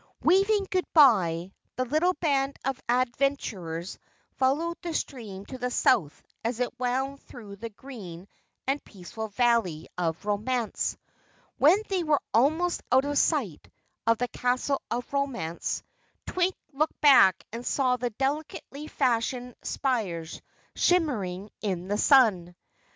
Waving 0.23 0.65
goodbye, 0.71 1.51
the 1.75 1.85
little 1.85 2.15
band 2.15 2.57
of 2.65 2.81
adventurers 2.89 3.99
followed 4.31 4.77
the 4.81 4.95
stream 4.95 5.45
to 5.45 5.59
the 5.59 5.69
south 5.69 6.23
as 6.43 6.59
it 6.59 6.73
wound 6.79 7.21
through 7.21 7.57
the 7.57 7.69
green 7.69 8.27
and 8.65 8.83
peaceful 8.83 9.27
Valley 9.27 9.87
of 9.99 10.25
Romance. 10.25 10.97
When 11.59 11.83
they 11.87 12.01
were 12.03 12.19
almost 12.33 12.81
out 12.91 13.05
of 13.05 13.15
sight 13.15 13.69
of 14.07 14.17
the 14.17 14.27
Castle 14.29 14.81
of 14.89 15.13
Romance, 15.13 15.83
Twink 16.25 16.55
looked 16.73 16.99
back 17.01 17.35
and 17.53 17.63
saw 17.63 17.95
the 17.97 18.09
delicately 18.09 18.87
fashioned 18.87 19.53
spires 19.61 20.41
shimmering 20.73 21.51
in 21.61 21.89
the 21.89 21.99
sun. 21.99 22.55